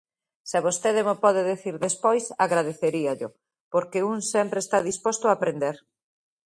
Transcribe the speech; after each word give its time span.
Se 0.49 0.57
vostede 0.65 1.01
mo 1.07 1.15
pode 1.23 1.41
dicir 1.51 1.75
despois, 1.87 2.25
agradeceríallo, 2.45 3.27
porque 3.73 3.99
un 4.11 4.17
sempre 4.33 4.59
está 4.61 4.79
disposto 4.89 5.25
a 5.27 5.35
aprender. 5.37 5.75